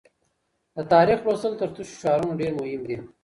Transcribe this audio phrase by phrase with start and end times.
[0.75, 2.97] د تاریخ لوستل تر تشو شعارونو ډېر مهم دي.